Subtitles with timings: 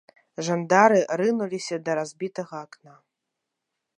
[0.45, 2.93] Жандары рынуліся да разбітага акна.